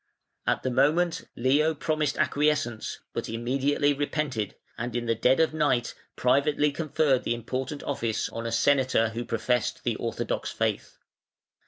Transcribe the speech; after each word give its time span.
At 0.47 0.63
the 0.63 0.71
moment 0.71 1.27
Leo 1.35 1.75
promised 1.75 2.17
acquiescence, 2.17 3.01
but 3.13 3.29
immediately 3.29 3.93
repented, 3.93 4.55
and 4.75 4.95
in 4.95 5.05
the 5.05 5.13
dead 5.13 5.39
of 5.39 5.53
night 5.53 5.93
privately 6.15 6.71
conferred 6.71 7.23
the 7.23 7.35
important 7.35 7.83
office 7.83 8.27
on 8.29 8.47
a 8.47 8.51
Senator 8.51 9.09
who 9.09 9.23
professed 9.23 9.83
the 9.83 9.95
orthodox 9.97 10.49
faith. 10.49 10.97